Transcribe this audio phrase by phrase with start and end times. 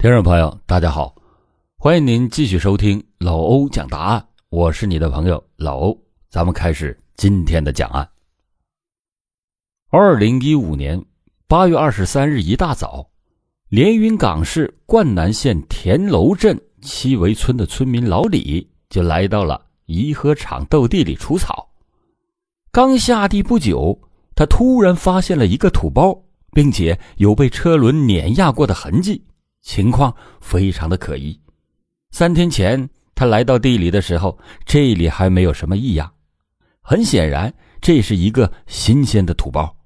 [0.00, 1.14] 听众朋友，大家好，
[1.76, 8.08] 欢迎您继续收听老欧讲答案，我是你的朋友老欧，咱们开始今天的讲案。
[9.90, 11.04] 二零一五年
[11.46, 13.10] 八月二十三日一大早，
[13.68, 21.68] 连云港市灌南县田楼镇七围村的村民老李就来到了颐和场豆地里除草。
[22.72, 24.00] 刚下地不久，
[24.34, 26.18] 他突然发现了一个土包，
[26.52, 29.22] 并且有被车轮碾压过的痕迹。
[29.62, 31.38] 情况非常的可疑。
[32.10, 36.12] 三天前他来到地里的时候，这里还没有什么异样。
[36.80, 39.76] 很显然，这是一个新鲜的土包。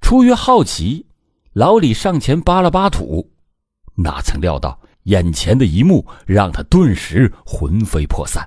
[0.00, 1.06] 出于好奇，
[1.52, 3.30] 老李上前扒了扒土，
[3.94, 8.46] 哪曾料到眼前的一幕让他顿时魂飞魄散。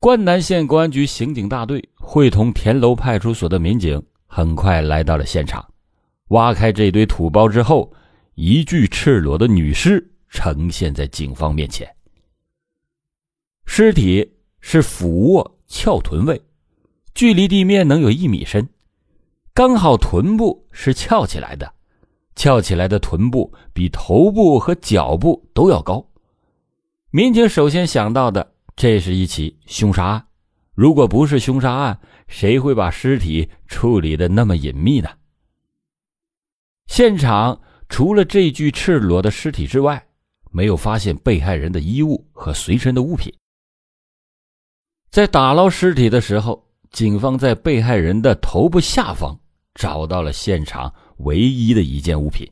[0.00, 5.64] 灌南县公安局刑警大队会同田楼派出所的民警很快来到了现场，
[6.28, 7.92] 挖开这堆土包之后。
[8.42, 11.86] 一具赤裸的女尸呈现在警方面前。
[13.66, 14.26] 尸体
[14.60, 16.40] 是俯卧翘臀位，
[17.12, 18.66] 距离地面能有一米深，
[19.52, 21.70] 刚好臀部是翘起来的，
[22.34, 26.02] 翘起来的臀部比头部和脚部都要高。
[27.10, 30.26] 民警首先想到的，这是一起凶杀案。
[30.72, 35.10] 如果不是凶杀案，谁会把尸体处理的那么隐秘呢？
[36.86, 37.60] 现场。
[37.90, 40.02] 除了这具赤裸的尸体之外，
[40.52, 43.30] 没有发现被害人的衣物和随身的物品。
[45.10, 49.38] 在打捞尸体的时候，警方在被害人的头部下方
[49.74, 52.48] 找到了现场唯一的一件物品。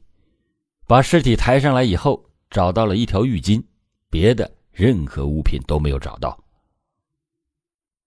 [0.87, 3.63] 把尸体抬上来以后，找到了一条浴巾，
[4.11, 6.37] 别的任何物品都没有找到。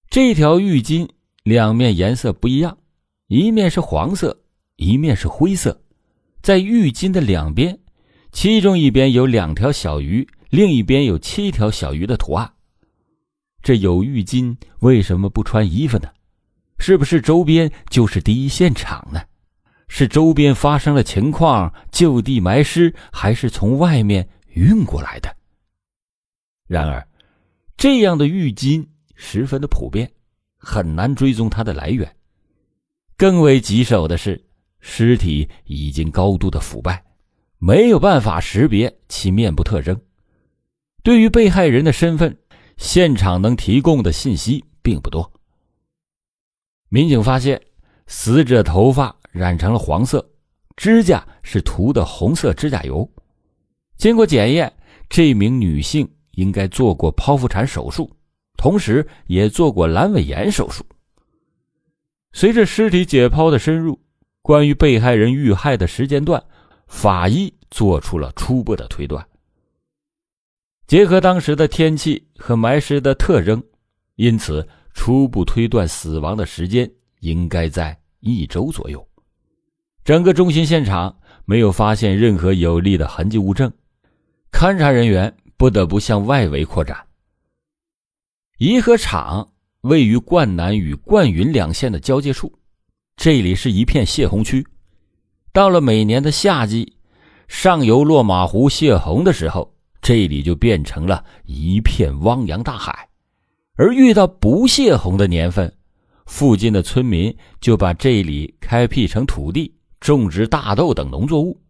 [0.10, 1.08] 这条浴巾
[1.44, 2.78] 两面颜色不一样，
[3.28, 4.38] 一面是黄色，
[4.76, 5.82] 一面是灰色。
[6.42, 7.78] 在浴巾的两边，
[8.32, 12.52] 其中一边有两条小鱼，另一边有七条小鱼的图案。
[13.62, 16.10] 这有浴巾为什么不穿衣服呢？
[16.80, 19.22] 是不是周边就是第一现场呢？
[19.88, 25.36] 是周边发生了情况就地埋尸，还是从外面运过来的？
[26.68, 27.08] 然而，
[27.78, 30.12] 这样的浴巾十分的普遍，
[30.58, 32.16] 很难追踪它的来源。
[33.16, 34.44] 更为棘手的是。
[34.82, 37.06] 尸体已经高度的腐败，
[37.60, 40.02] 没有办法识别其面部特征。
[41.04, 42.38] 对于被害人的身份，
[42.78, 45.32] 现场能提供的信息并不多。
[46.90, 47.62] 民警发现，
[48.08, 50.28] 死者头发染成了黄色，
[50.76, 53.08] 指甲是涂的红色指甲油。
[53.98, 54.74] 经过检验，
[55.10, 58.12] 这名女性应该做过剖腹产手术，
[58.58, 60.84] 同时也做过阑尾炎手术。
[62.34, 64.00] 随着尸体解剖的深入。
[64.42, 66.44] 关于被害人遇害的时间段，
[66.88, 69.26] 法医做出了初步的推断。
[70.88, 73.64] 结合当时的天气和埋尸的特征，
[74.16, 79.08] 因此初步推断死亡的时间应该在一周左右。
[80.04, 81.16] 整个中心现场
[81.46, 83.72] 没有发现任何有力的痕迹物证，
[84.52, 86.98] 勘查人员不得不向外围扩展。
[88.58, 92.52] 颐和场位于灌南与灌云两县的交界处。
[93.22, 94.66] 这里是一片泄洪区，
[95.54, 96.98] 到了每年的夏季，
[97.48, 102.92] 上游落马湖泄洪的时候，这里就变成了一片汪洋大海；
[103.76, 105.72] 而遇到不泄洪的年份，
[106.26, 111.62] 附近的村民就把这里开辟成土地，种植大豆等农作物。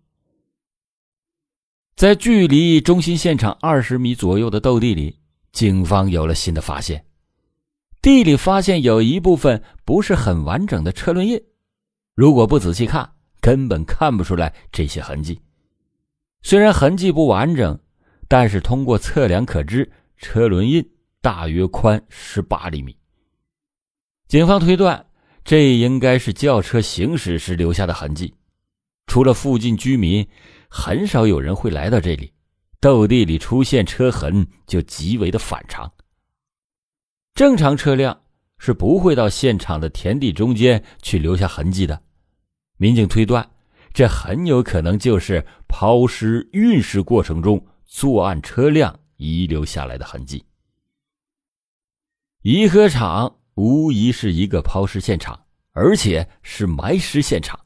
[1.98, 5.20] 在距离中心现场二十米左右的豆地里，
[5.52, 7.04] 警方有了新的发现。
[8.02, 11.40] 地里发现有一部分不是很完整的车轮印，
[12.16, 15.40] 如果不仔细看，根本看不出来这些痕迹。
[16.42, 17.80] 虽然痕迹不完整，
[18.28, 20.84] 但是通过测量可知，车轮印
[21.22, 22.98] 大约宽十八厘米。
[24.28, 25.06] 警方推断，
[25.44, 28.34] 这应该是轿车行驶时留下的痕迹。
[29.06, 30.28] 除了附近居民，
[30.70, 32.34] 很少有人会来到这里。
[32.80, 35.92] 斗地里出现车痕，就极为的反常。
[37.34, 38.22] 正常车辆
[38.58, 42.02] 是不会到现场的田地中间去留下痕迹的。
[42.78, 43.50] 民警推断，
[43.94, 50.44] 这很有可能就是抛尸运尸过程中作案车辆遗留下来的痕迹。
[52.42, 57.60] 颐和场无疑是一个抛尸现场，而且是埋尸现场。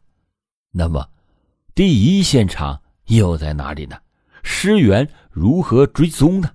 [0.71, 1.09] 那么，
[1.73, 3.97] 第一现场又在哪里呢？
[4.43, 6.51] 尸源如何追踪呢？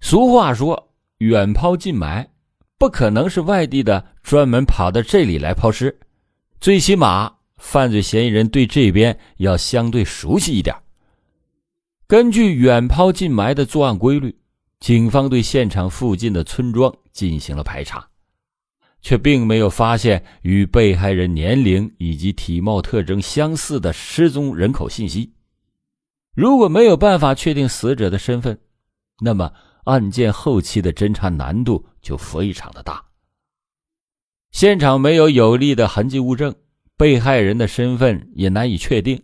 [0.00, 0.85] 俗话说。
[1.18, 2.28] 远抛近埋，
[2.78, 5.98] 不可能是外地的专门跑到这里来抛尸，
[6.60, 10.76] 最起码犯罪嫌疑人对这边要相对熟悉一点。
[12.06, 14.36] 根据远抛近埋的作案规律，
[14.78, 18.08] 警方对现场附近的村庄进行了排查，
[19.00, 25.32] 却并没有发现与被害人年龄以及体貌特征相似的失踪人口信息。
[26.34, 28.58] 如果没有办法确定死者的身份，
[29.20, 29.50] 那么
[29.86, 33.04] 案件后期的侦查难度就非常的大。
[34.52, 36.54] 现场没有有力的痕迹物证，
[36.96, 39.22] 被害人的身份也难以确定。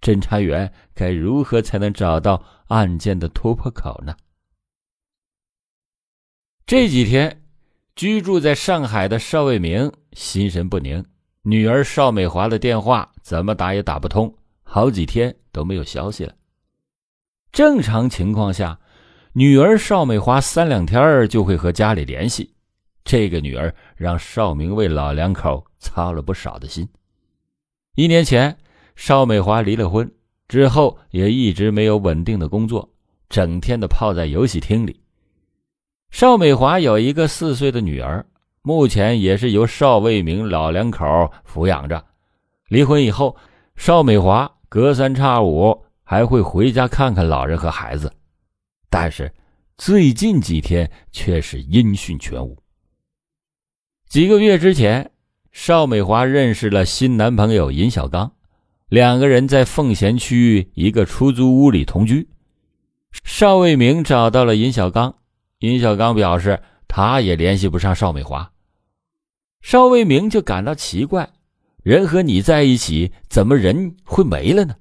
[0.00, 4.14] 侦查员该如何才能找到案件的突破口呢？
[6.66, 7.42] 这几天，
[7.96, 11.04] 居住在上海的邵卫明心神不宁，
[11.42, 16.34] 女儿邵美华的电话怎么打也打不通，好几天都没有消息了。
[17.52, 18.78] 正常情况下，
[19.34, 22.54] 女儿邵美华三两天就会和家里联系。
[23.04, 26.88] 这个女儿让邵明为老两口操了不少的心。
[27.96, 28.56] 一年前。
[28.96, 30.08] 邵美华离了婚
[30.46, 32.88] 之后，也一直没有稳定的工作，
[33.28, 35.00] 整天的泡在游戏厅里。
[36.10, 38.24] 邵美华有一个四岁的女儿，
[38.62, 41.04] 目前也是由邵卫明老两口
[41.44, 42.04] 抚养着。
[42.68, 43.36] 离婚以后，
[43.74, 48.12] 邵美华隔三差五还会回家看看老人和孩子，
[48.96, 49.28] 但是
[49.76, 52.56] 最近几天却是音讯全无。
[54.08, 55.10] 几个月之前，
[55.50, 58.36] 邵美华认识了新男朋友尹小刚。
[58.88, 62.28] 两个人在奉贤区一个出租屋里同居。
[63.24, 65.16] 邵卫明找到了尹小刚，
[65.58, 68.52] 尹小刚表示他也联系不上邵美华。
[69.60, 71.28] 邵卫明就感到奇怪：
[71.82, 74.76] 人和你在一起，怎么人会没了呢？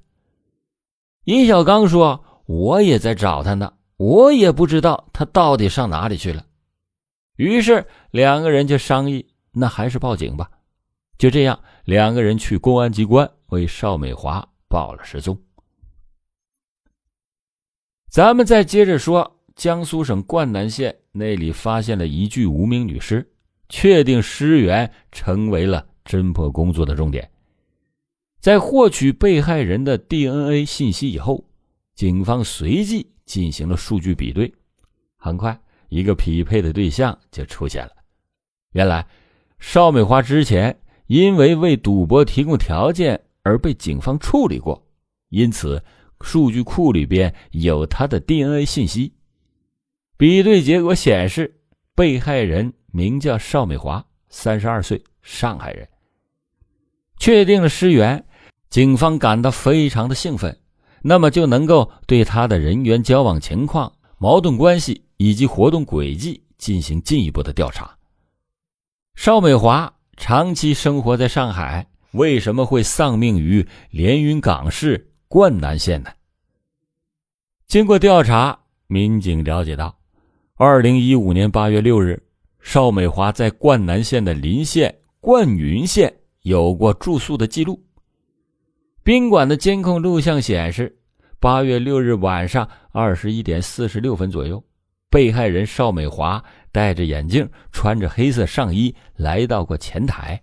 [1.24, 6.46] 尹小刚说：“我也在找他呢，我也不知道他到底上哪里去了。”
[7.38, 10.50] 于是两个人就商议：“那还是报警吧。”
[11.18, 13.30] 就这样，两个人去公安机关。
[13.48, 15.40] 为邵美华报了失踪。
[18.10, 23.32] 咱们再接着说，江苏省灌南县那里发现了一具无名女尸，
[23.70, 27.30] 确定尸源成为了侦破工作的重点。
[28.40, 31.46] 在获取被害人的 DNA 信息以后，
[31.96, 34.54] 警方随即进行了数据比对，
[35.18, 35.60] 很快
[35.90, 37.92] 一个匹配的对象就出现了。
[38.72, 39.08] 原来，
[39.60, 43.20] 邵美华之前因为为赌博提供条件。
[43.46, 44.82] 而被警方处理过，
[45.28, 45.84] 因此
[46.22, 49.14] 数据库里边有他的 DNA 信息。
[50.16, 51.60] 比对结果显示，
[51.94, 55.86] 被害人名叫邵美华，三十二岁，上海人。
[57.20, 58.26] 确定了尸源，
[58.70, 60.58] 警方感到非常的兴奋，
[61.04, 67.96] 那么就能够对他的人员交往情况、矛盾关系以及活动轨迹进行进一步的调查。
[69.14, 71.88] 邵美华长期生活在上海。
[72.14, 76.12] 为什么会丧命于连云港市灌南县呢？
[77.66, 79.98] 经过调查，民警了解到，
[80.54, 82.22] 二零一五年八月六日，
[82.62, 87.84] 邵美华在灌南县的临县灌云县有过住宿的记录。
[89.04, 90.98] 宾馆的监控录像显示，
[91.38, 94.64] 八月六日晚上二十一点四十六分左右，
[95.10, 96.42] 被害人邵美华
[96.72, 100.42] 戴着眼镜，穿着黑色上衣来到过前台。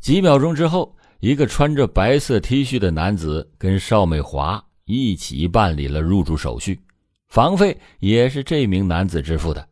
[0.00, 6.80] 几秒钟之后，一个穿着白色 T 恤的男子跟邵美华一起办理了入住手续，
[7.28, 9.68] 房费也是这名男子支付的，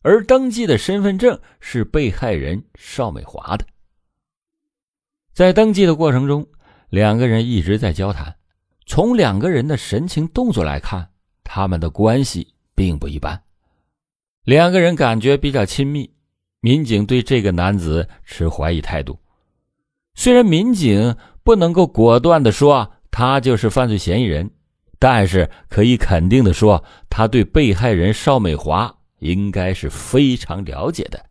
[0.00, 3.66] 而登记的身份证是被害人邵美华的。
[5.32, 6.46] 在登记的过程中，
[6.90, 8.36] 两个人一直在交谈，
[8.86, 11.08] 从两个人的神情动作来看，
[11.42, 13.42] 他们的关系并不一般，
[14.44, 16.12] 两个人感觉比较亲密，
[16.60, 19.18] 民警对这个男子持怀疑态度。
[20.14, 24.50] 虽然民警不能够果断的说他就是犯罪嫌疑人，
[24.98, 31.24] 但是可以肯定的说，他对被害人邵美华应该是非常了解的。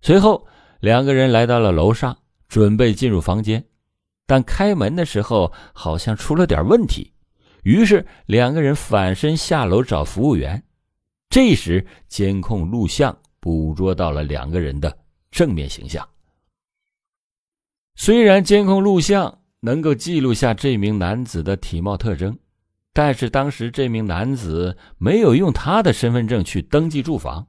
[0.00, 0.46] 随后，
[0.78, 2.16] 两个人来到了楼上，
[2.48, 3.64] 准备进入房间，
[4.26, 7.12] 但开门的时候好像出了点问题，
[7.62, 10.62] 于是两个人反身下楼找服务员。
[11.30, 14.96] 这时，监控录像捕捉到了两个人的
[15.30, 16.08] 正面形象。
[17.96, 22.38] 虽然监控录像能够记录下这名男子的体貌特征，
[22.94, 27.46] 但是当时这名男子没有用他的身份证去登记住房，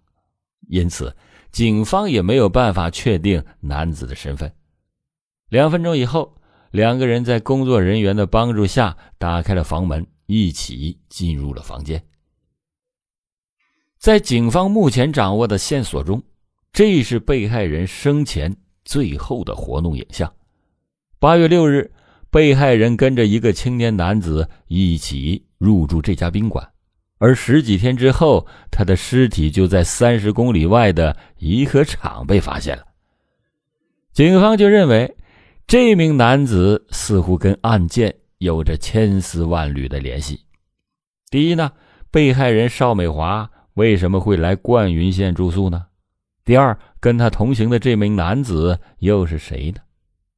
[0.68, 1.16] 因此
[1.52, 4.52] 警方也没有办法确定男子的身份。
[5.50, 6.36] 两分钟以后，
[6.72, 12.02] 两个人在工作人员的帮助下打开了房门，一起进入了房间。
[13.98, 16.24] 在警方目前掌握的线索中，
[16.72, 18.56] 这是被害人生前。
[18.86, 20.34] 最后的活动影像。
[21.20, 21.92] 八月六日，
[22.32, 26.68] 被害人跟着一个青年男子一起入住这家宾馆，
[27.20, 32.86] 而十几天之后，他的尸体就在三十公里外的颐和场被发现了。
[34.12, 35.16] 警方就认为，
[35.70, 40.44] 这名男子似乎跟案件有着千丝万缕的联系。
[41.30, 41.72] 第一呢，
[42.10, 45.86] 被害人邵美华为什么会来灌云县住宿呢？
[46.44, 49.80] 第二，跟他同行的这名男子又是谁呢？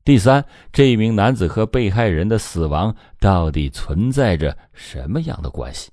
[0.04, 5.92] 第三，这名男子和被害人的死亡到底存在着什么样的关系？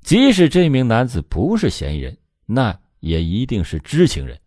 [0.00, 4.40] 即使这名男子不是嫌疑人，那也一定是知情人。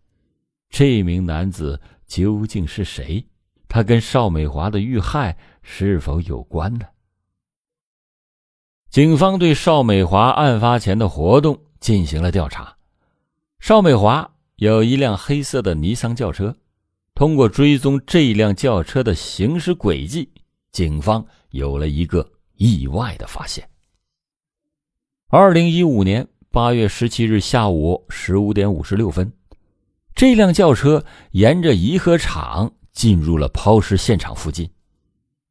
[0.70, 3.24] 这名男子究竟是谁？
[3.70, 6.86] 他跟邵美华的遇害是否有关呢？
[8.90, 12.76] 警方对邵美华案发前的活动进行了调查。
[13.60, 16.54] 邵美华有一辆黑色的尼桑轿车。
[17.14, 20.30] 通过追踪这辆轿车的行驶轨迹，
[20.72, 23.68] 警方有了一个意外的发现。
[25.28, 29.30] 二零一五年八月十七日下午十五点五十六分，
[30.14, 34.70] 这辆轿车沿着颐和场进入了抛尸现场附近。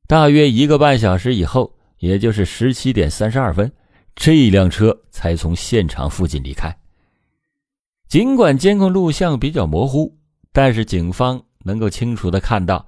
[0.05, 3.71] 大约一个半小时以后，也就是十七点三十二分，
[4.15, 6.77] 这辆车才从现场附近离开。
[8.07, 10.15] 尽管监控录像比较模糊，
[10.53, 11.43] 但是警方。
[11.65, 12.87] 能够清楚的看到，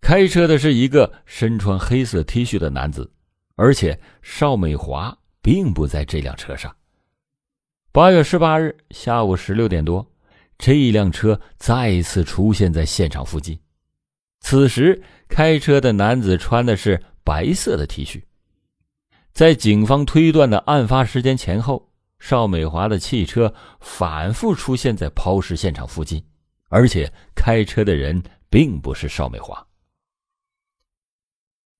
[0.00, 3.08] 开车的是一个身穿黑色 T 恤的男子，
[3.54, 6.74] 而且邵美华并不在这辆车上。
[7.92, 10.04] 八月十八日下午十六点多，
[10.58, 13.56] 这一辆车再次出现在现场附近。
[14.40, 18.22] 此时，开车的男子穿的是白色的 T 恤。
[19.32, 26.22] 在警方推断的案发时间前后，邵美华的汽车反复出现在抛尸现场附近。
[26.72, 29.66] 而且开车的人并不是邵美华。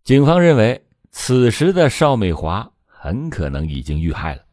[0.03, 4.45] 警方认为，此时的邵美华很可能已经遇害了，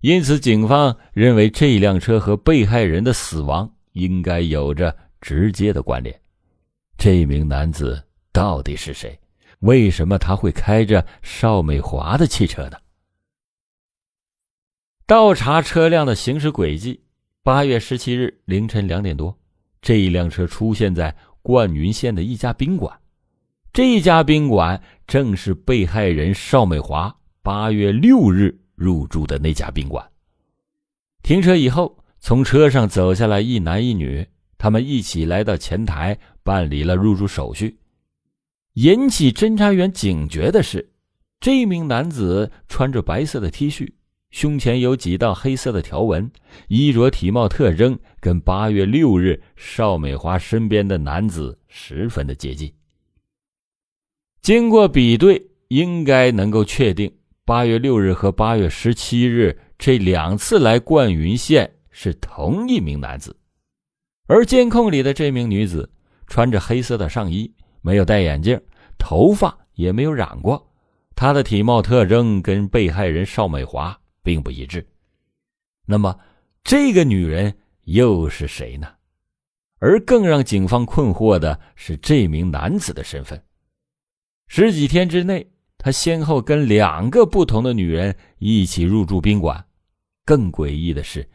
[0.00, 6.20] 因此警方认为这辆车和被害人的死亡应该有着直接的关联。
[6.98, 8.02] 这名男子
[8.32, 9.16] 到底是谁？
[9.60, 12.76] 为什么他会开着邵美华的汽车呢？
[15.06, 17.00] 倒查车辆的行驶轨迹，
[17.44, 19.38] 八月十七日凌晨两点多。
[19.80, 22.98] 这一辆车出现在灌云县的一家宾馆，
[23.72, 30.04] 这家宾馆正是被害人邵美华八月六日入住的那家宾馆。
[31.22, 34.26] 停车以后，从车上走下来一男一女，
[34.58, 37.76] 他们一起来到前台办理了入住手续。
[38.72, 40.90] 引起侦查员警觉的是，
[41.38, 43.92] 这名男子穿着白色的 T 恤。
[44.30, 46.30] 胸前有几道黑色的条纹，
[46.68, 52.72] 衣着体貌特征跟八月六日邵美华身边的男子十分的接近。
[54.40, 57.12] 经过比对，应该能够确定
[57.44, 63.36] 八月六日和八月十七日这两次来灌云县是同一名男子。
[64.26, 65.90] 而监控里的这名女子
[66.28, 68.60] 穿着黑色的上衣，没有戴眼镜，
[68.96, 70.70] 头发也没有染过，
[71.16, 73.98] 她的体貌特征跟被害人邵美华。
[74.28, 74.86] 并不一致。
[75.86, 76.14] 那么，
[76.62, 78.86] 这个女人又是谁呢？
[79.78, 83.42] 而更让警方困惑的是这名男子的身份。
[84.48, 89.64] 十几天之内，他先后跟两个不同的女人一起入住宾馆。
[90.26, 91.26] 更诡异的是，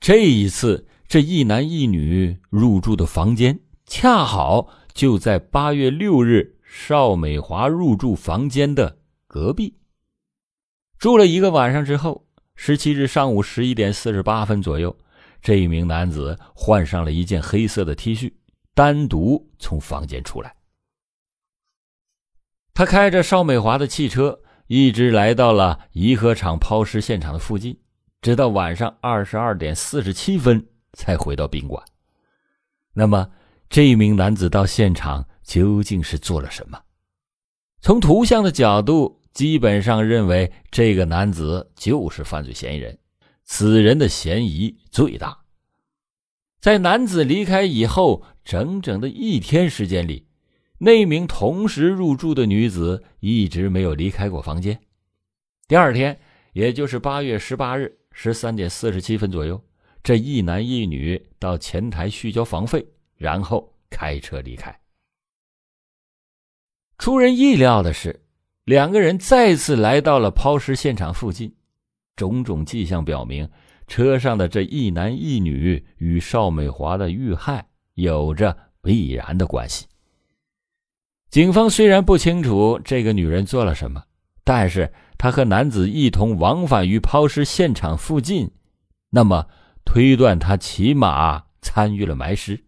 [0.00, 3.56] 这一次这一男一女入住的房间，
[3.94, 8.96] 恰好就在八月六日邵美华入住房间的
[9.26, 9.76] 隔壁。
[10.96, 12.26] 住了一个晚上之后。
[12.54, 14.96] 十七日上午十一点四十八分左右，
[15.42, 18.32] 这一名男子换上了一件黑色的 T 恤，
[18.74, 20.54] 单独从房间出来。
[22.72, 27.78] 他开着邵美华的汽车，一直来到了颐和厂抛尸现场的附近，
[28.22, 31.82] 直到晚上二十二点四十七分才回到宾馆。
[32.94, 33.30] 那么，
[33.72, 36.78] 这名男子到现场究竟是做了什么？
[37.80, 39.18] 从图像的角度。
[39.32, 42.98] 基本上认为这个男子就是犯罪嫌疑人，
[43.44, 45.38] 此人的嫌疑最大。
[46.60, 50.26] 在男子离开以后，整整的一天时间里，
[50.76, 54.78] 那名同时入住的女子一直没有离开过房间。
[55.66, 56.20] 第二天，
[56.52, 59.58] 也就是八月十八日十三点四十七分左右，
[60.02, 62.86] 这一男一女到前台续交房费，
[63.22, 64.76] 然后开车离开。
[66.98, 68.18] 出人意料的是。
[68.64, 71.52] 两个人再次来到了抛尸现场附近，
[72.14, 73.50] 种种迹象表明，
[73.88, 79.84] 车上的这一男一女与邵美华的遇害有着必然的关系。
[81.28, 84.04] 警方虽然不清楚这个女人做了什么，
[84.44, 88.48] 但是她和男子一同往返于抛尸现场附近，
[89.10, 89.44] 那么
[89.84, 92.62] 推断她起码参与了埋尸。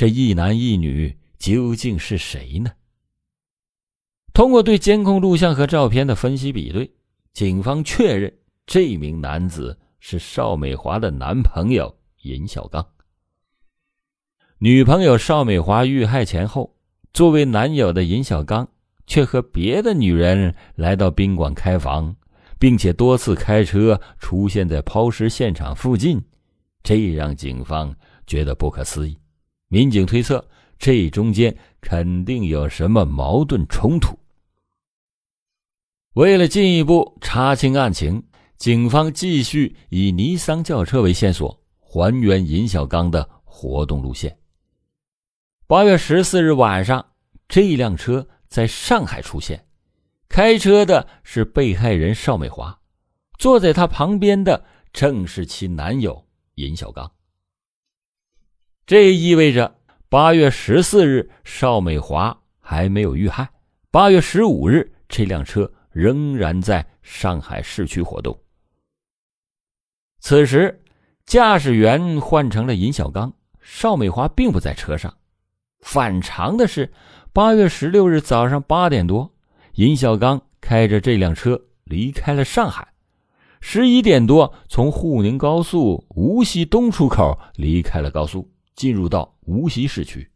[0.00, 2.70] 这一男一女究竟是谁呢？
[4.32, 6.90] 通过对监控录像和照片的分析比对，
[7.34, 12.82] 警方确认这名男子是邵美华的男朋友尹小刚。
[14.56, 16.74] 女朋友邵美华遇害前后，
[17.12, 18.66] 作为男友的尹小刚
[19.06, 22.16] 却和别的女人来到宾馆开房，
[22.58, 26.18] 并且多次开车出现在抛尸现场附近，
[26.82, 27.94] 这让警方
[28.26, 29.14] 觉得不可思议。
[29.72, 30.44] 民警推测，
[30.80, 34.18] 这中间肯定有什么矛盾冲突。
[36.14, 38.20] 为了进一步查清案情，
[38.56, 44.36] 警方继续以尼桑轿车为线索，还原尹小刚的活动路线。
[45.68, 47.12] 八月十四日晚上，
[47.46, 49.64] 这辆车在上海出现，
[50.28, 52.76] 开车的是被害人邵美华，
[53.38, 57.08] 坐在她旁边的正是其男友尹小刚。
[58.86, 59.76] 这意味着
[60.08, 63.48] 八月十四日邵美华还没有遇害，
[63.90, 65.70] 八月十五日这辆车。
[65.92, 68.38] 仍然在上海市区活动。
[70.20, 70.84] 此时，
[71.26, 75.12] 驾驶员换成了尹小刚，邵美华并不在车上。
[75.80, 76.92] 反常的是，
[77.32, 79.34] 八月十六日早上八点多，
[79.74, 82.86] 尹小刚开着这辆车离开了上海，
[83.60, 88.48] 十一点多从沪宁高速无锡东出口离开了高速，
[88.80, 90.30] 进入到无锡市区。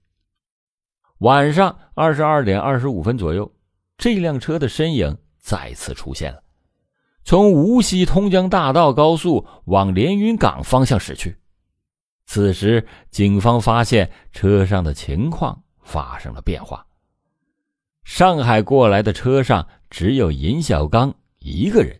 [1.20, 3.50] 晚上二十二点二十五分左右，
[3.96, 5.16] 这辆车的身影。
[5.38, 6.42] 再次出现了，
[7.22, 11.36] 从无锡通江大道高速往连云港方向驶去。
[12.26, 16.86] 此时，警方发现车上的情况发生了变化。
[18.04, 21.98] 上海过来的车上只有尹小刚一个人，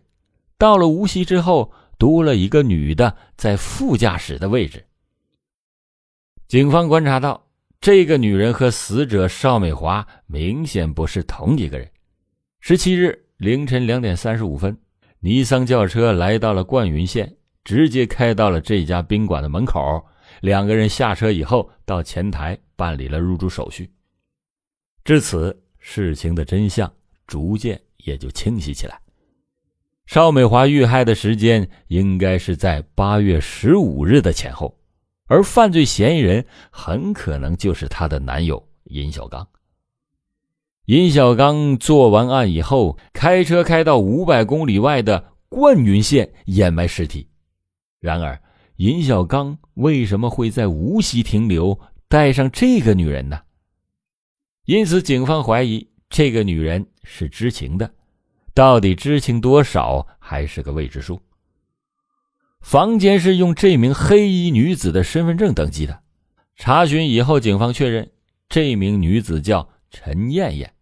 [0.59, 4.85] 到了无锡之后，多了一个女的在副驾驶的位置。
[6.47, 7.47] 警方观察到，
[7.81, 11.89] 这个女人和死者邵美华明显不是同一个人。
[12.59, 13.21] 十七日。
[13.37, 14.77] 凌晨两点三十五分，
[15.19, 20.01] 尼桑轿车来到了灌云县，直接开到了这家宾馆的门口。
[20.39, 23.91] 两个人下车以后，到前台办理了入住手续。
[25.03, 26.89] 至此，事情的真相
[27.27, 28.97] 逐渐也就清晰起来。
[30.05, 34.73] 邵美华遇害的时间应该是在八月十五日的前后，
[35.27, 39.47] 而犯罪嫌疑人很可能就是她的男友尹小刚。
[40.85, 47.27] 尹小刚做完案以后，开车开到五百公里外的灌云县掩埋尸体。
[47.99, 48.39] 然而，
[48.75, 53.41] 尹小刚为什么会在无锡停留，带上这个女人呢？
[54.65, 57.91] 因此，警方怀疑这个女人是知情的，
[58.53, 61.19] 到底知情多少还是个未知数。
[62.65, 66.01] 房间是用这名黑衣女子的身份证登记的，
[66.55, 68.09] 查询以后，警方确认
[68.49, 70.73] 这名女子叫陈艳艳。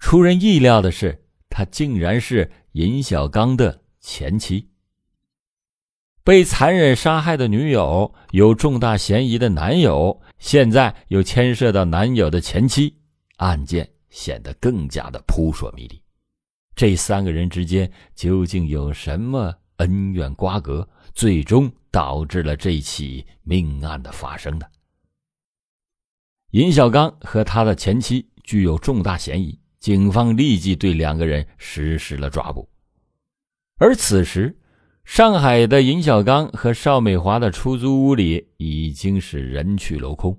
[0.00, 4.68] 出人意料的是，她竟然是尹小刚的前妻。
[6.24, 12.92] 被残忍杀害的女友有重大嫌疑的男友，现在又牵涉到男友的前妻，
[13.36, 16.02] 案件显得更加的扑朔迷离。
[16.74, 24.70] 这三个人之间究竟有什么恩怨瓜葛，最终导致了这起命案的发生的？
[26.52, 29.58] 尹小刚和他的前妻具有重大嫌疑。
[29.78, 32.68] 警方立即对两个人实施了抓捕，
[33.76, 34.58] 而此时，
[35.04, 40.36] 上海的尹小刚和邵美华的出租屋里已经是人去楼空。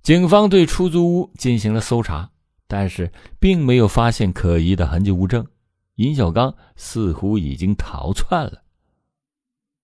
[0.00, 2.30] 警方对出租屋进行了搜查，
[2.68, 5.44] 但是并没有发现可疑的痕迹物证。
[5.96, 8.62] 尹小刚似乎已经逃窜了。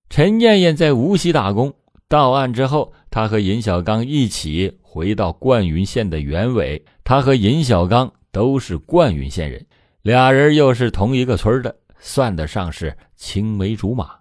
[0.09, 1.75] 陈艳艳在无锡打工，
[2.09, 6.85] 到案之后，她和尹小刚一起回到灌云县的原委。
[7.05, 9.67] 他和尹小刚都是灌云县人，
[10.03, 14.19] 俩人又是同一个村的，算得上是青梅竹马。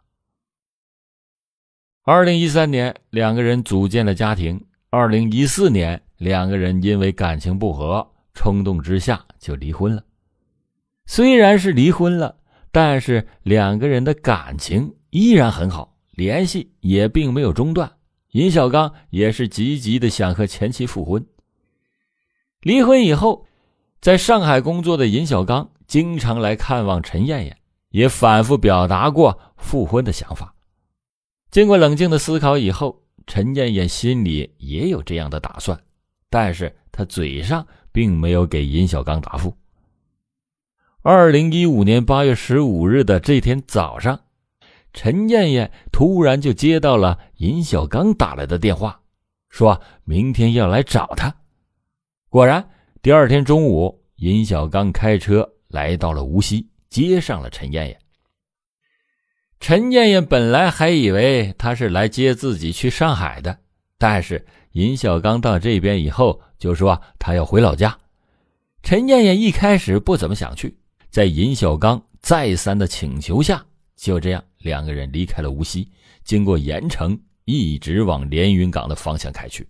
[2.03, 4.65] 二零一三年，两个人组建了家庭。
[4.89, 10.01] 二零一四年，两个人因为感情不和，冲动之下就离婚了。
[11.07, 12.35] 虽然是离婚了，
[12.71, 17.91] 但是两个人的感情依然很好，联系也并没有中断。
[18.31, 21.25] 尹小刚也是积极的想和前妻复婚。
[22.61, 23.47] 离婚以后，
[24.01, 27.57] 在上海工作的尹小刚经常来看望陈艳艳，
[27.89, 30.53] 也反复表达过复婚的想法。
[31.49, 35.79] 经过冷静的思考以后，陈艳艳心里也有这样的打算，
[36.29, 39.55] 但是她嘴上并没有给尹小刚答复。
[41.09, 44.19] 二零一五年八月十五日的这天早上，
[44.91, 48.99] 陈艳艳突然就接到了尹小刚打来的电话，
[49.47, 51.33] 说明天要来找她。
[52.27, 52.69] 果然，
[53.01, 57.97] 第二天中午，尹小刚开车来到了无锡，接上了陈艳艳。
[59.61, 63.57] 陈艳艳本来还以为他是来接自己去上海的，
[63.97, 67.97] 但是尹小刚到这边以后就说他要回老家。
[68.83, 70.77] 陈艳艳一开始不怎么想去，
[71.17, 75.91] 在尹小刚再三的请求下，就这样两个人离开了无锡，
[76.23, 79.67] 经过盐城，一直往连云港的方向开去。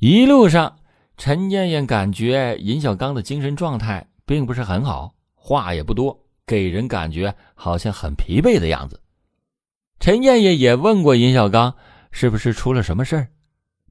[0.00, 0.80] 一路上，
[1.16, 6.20] 陈艳艳感觉尹小刚的精神状态并不是很好，话也不多。
[6.44, 9.00] 给人感觉好像很疲惫的样子。
[10.00, 11.72] 陈艳艳也问过尹小刚
[12.10, 13.28] 是不是出了什么事儿，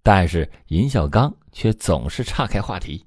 [0.03, 3.05] 但是尹小刚却总是岔开话题。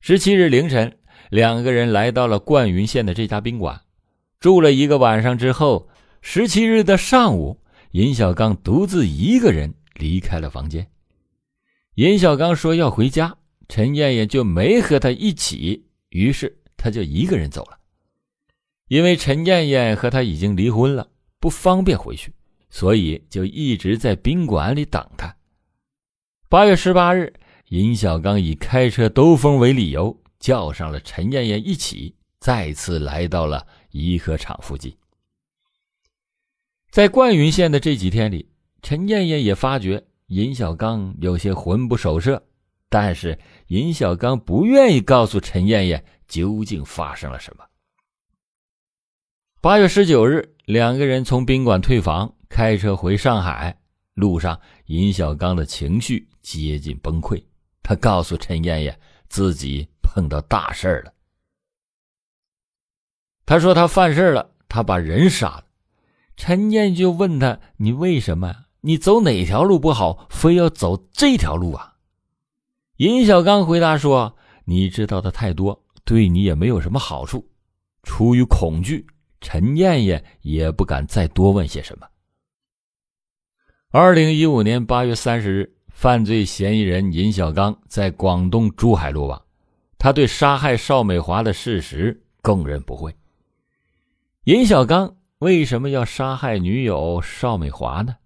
[0.00, 0.98] 十七日凌晨，
[1.32, 3.80] 两个人来到了灌云县的这家宾馆，
[4.38, 5.88] 住了一个晚上之后，
[6.20, 7.58] 十七日的上午，
[7.92, 10.86] 尹小刚独自一个人离开了房间。
[11.94, 13.34] 尹小刚说要回家，
[13.66, 17.78] 陈艳艳就没和他一起，于是他就一个人走了。
[18.88, 21.08] 因为陈艳艳和他已经离婚了，
[21.40, 22.30] 不方便回去，
[22.68, 25.34] 所以就一直在宾馆里等他。
[26.50, 27.32] 八月十八日，
[27.70, 34.92] 尹小刚以开车兜风为理由，叫上了陈艳艳一起，再次来到了颐和厂附近。
[36.90, 38.50] 在灌云县的这几天里，
[38.82, 42.42] 陈艳艳也发觉尹小刚有些魂不守舍，
[42.88, 47.64] 但是尹小刚不愿意告诉陈艳艳究竟发生了什么。
[49.60, 53.78] 八月十九日，两个人从宾馆退房，开车回上海。
[54.14, 57.40] 路上，尹小刚的情绪接近崩溃。
[57.80, 61.12] 他告诉陈艳艳，自己碰到大事儿了。
[63.46, 65.64] 他说他犯事了，他把人杀了。
[66.36, 68.66] 陈艳就问他：“你为什么？
[68.80, 71.96] 你走哪条路不好，非要走这条路啊？”
[72.98, 74.36] 尹小刚回答说
[74.66, 77.48] ：“你知道的太多，对你也没有什么好处。
[78.02, 79.06] 出于恐惧。”
[79.44, 82.06] 陈艳艳也不敢再多问些什么。
[83.90, 89.44] 二零一五年八月三十日，犯罪嫌疑人尹小刚在广东珠海落网，
[90.02, 93.14] 他对杀害邵美华的事实供认不讳。
[94.46, 98.16] 尹小刚为什么要杀害女友邵美华呢？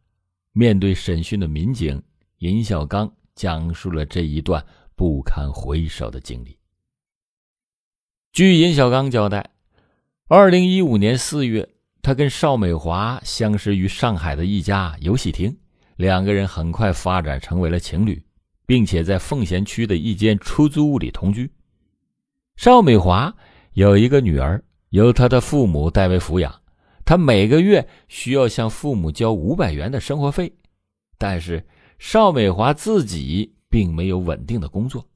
[0.52, 2.02] 面对审讯的民警，
[2.38, 6.56] 尹小刚讲述了这一段不堪回首的经历。
[8.32, 9.50] 据尹小刚交代。
[10.28, 11.68] 二零一五年四月，
[12.00, 15.54] 他跟邵美华相识于上海的一家游戏厅，
[15.96, 18.24] 两个人很快发展成为了情侣，
[18.64, 21.50] 并且在奉贤区的一间出租屋里同居。
[22.56, 23.34] 邵美华
[23.74, 26.62] 有一个女儿，由她的父母代为抚养，
[27.04, 30.52] 她每个月需要向父母交五百元的生活费，
[31.18, 31.66] 但是
[31.98, 35.06] 邵美华自己并没有稳定的工作。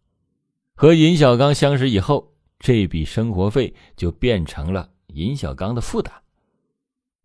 [0.74, 4.90] 和尹小刚相识以后，这笔生活费就变成了。
[5.09, 6.12] 尹小刚的负担，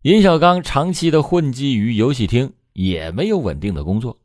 [0.02, 4.18] 尹小刚长期的混迹于游戏厅，也没有稳定的工作。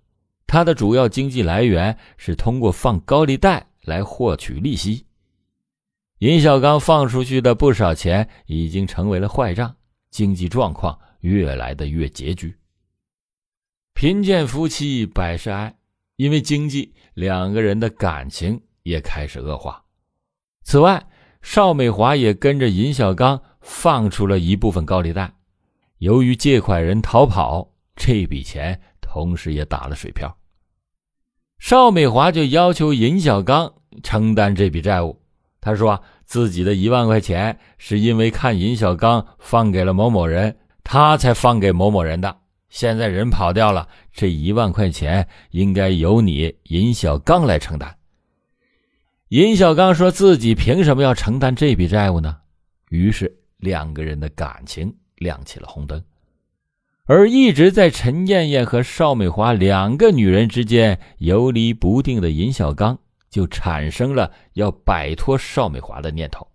[0.48, 5.06] 他的主要经济来源是通过放高利贷来获取利息。
[6.22, 9.76] 尹小刚放出去的不少钱已经成为了坏账，
[10.12, 12.56] 经济状况越来的越拮据。
[13.96, 15.76] 贫贱夫妻百事哀，
[16.18, 19.84] 因为经济，两个人的感情也开始恶化。
[20.64, 21.08] 此外，
[21.42, 23.42] 邵美华也跟着尹小刚。
[23.64, 25.32] 放出了一部分高利贷，
[26.00, 30.36] 由于借款人逃跑，这笔钱同时也打了水漂。
[31.60, 35.21] 邵美华就要求尹小刚承担这笔债务。
[35.62, 42.36] 他说自己的一万块钱是因为看尹小刚放给了某某人，他才放给某某人的。
[42.68, 47.96] 现在人跑掉了，这一万块钱应该由你尹小刚来承担。
[49.30, 52.38] 尹小刚说自己凭什么要承担这笔债务呢？
[52.90, 53.38] 于是。
[53.62, 56.04] 两个人的感情亮起了红灯，
[57.06, 62.98] 而一直在陈艳艳和邵美华两个女人之间游离不定的尹小刚，
[63.32, 66.48] 就产生了要摆脱邵美华的念头。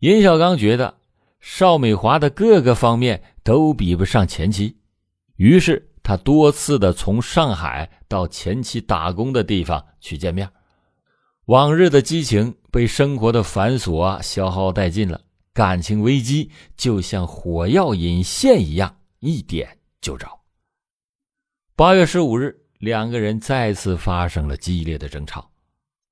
[0.00, 0.98] 尹小刚觉得
[1.40, 4.76] 邵美华的各个方面都比不上前妻，
[5.36, 10.50] 于是他多次的从上海到前妻打工的地方去见面，
[11.46, 15.22] 往日的激情被生活的繁琐啊消耗殆尽了。
[15.52, 20.28] 感情危机就像火药引线一样，一点就着。
[21.74, 25.50] 八月十五日，两个人再次发生了激烈的争吵。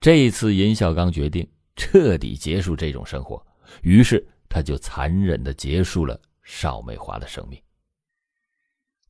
[0.00, 1.46] 这一次，尹小刚决定
[1.76, 3.44] 彻底结束这种生活，
[3.82, 7.60] 于是他就残忍的结束了邵美华的生命。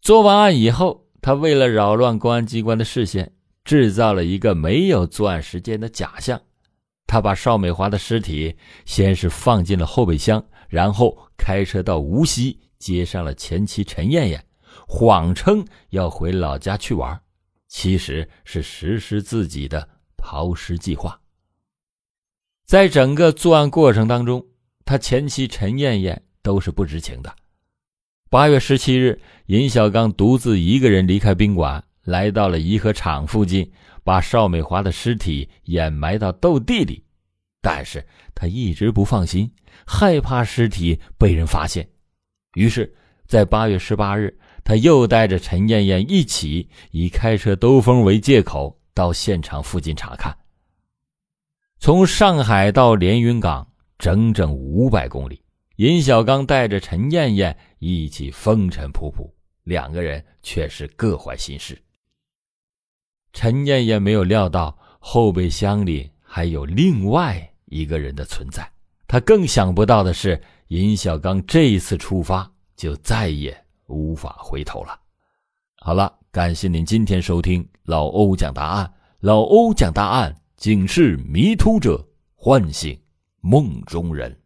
[0.01, 3.33] 做完案以后，他为了扰乱公安机关的视线，
[3.65, 6.41] 制造了一个没有作案时间的假象。
[7.07, 14.45] 他把邵美华的尸体先是放进了后备箱，然后开车到无锡接上了前妻陈艳艳，
[14.87, 17.19] 谎称要回老家去玩，
[17.77, 19.89] 其实是实施自己的。
[20.17, 21.21] 抛尸计划，
[22.65, 24.47] 在整个作案过程当中，
[24.85, 27.35] 他前妻陈艳艳都是不知情的。
[28.31, 33.71] 八月十七日，尹小刚独自一个人离开宾馆，来到了颐和厂附近，
[34.05, 37.05] 把邵美华的尸体掩埋到斗地里。
[37.61, 38.07] 但是
[38.37, 39.53] 他一直不放心，
[39.85, 41.87] 害怕尸体被人发现，
[42.55, 42.95] 于是，
[43.27, 48.81] 在八月十八日，他又带着陈艳艳一起，以开车兜风为借口。
[48.97, 50.33] 到现场附近查看。
[51.81, 55.43] 从上海到连云港整整五百公里，
[55.79, 59.29] 尹小刚带着陈艳艳一起风尘仆仆，
[59.65, 61.77] 两个人却是各怀心事。
[63.33, 68.71] 陈艳艳没有料到后备箱里还有另外一个人的存在，
[69.09, 74.99] 她更想不到的是，尹小刚这一次出发就再也无法回头了。
[75.77, 76.13] 好了。
[76.35, 78.93] 感谢您今天收听老欧讲答案。
[79.21, 83.01] 老欧讲答案，警示迷途者，唤醒
[83.41, 84.37] 梦中人。